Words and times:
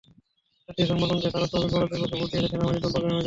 জাতীয় 0.65 0.87
সংবাদ, 0.89 1.09
কংগ্রেস 1.11 1.33
আরও 1.37 1.47
তহবিল 1.51 1.69
বরাদ্দের 1.73 1.99
পক্ষে 2.01 2.17
ভোট 2.19 2.29
দিয়েছে 2.33 2.37
সেনাবাহিনীর 2.51 2.81
ড্রোন 2.81 2.91
প্রোগ্রামের 2.91 3.09
জন্য। 3.11 3.19